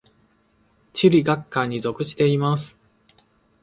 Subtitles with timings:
[0.93, 2.75] 地理学科に属しています。